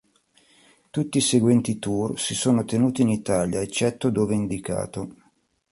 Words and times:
Tutti 0.89 1.19
i 1.19 1.21
seguenti 1.21 1.77
tour 1.77 2.19
si 2.19 2.33
sono 2.33 2.65
tenuti 2.65 3.03
in 3.03 3.09
Italia, 3.09 3.61
eccetto 3.61 4.09
dove 4.09 4.33
indicato. 4.33 5.13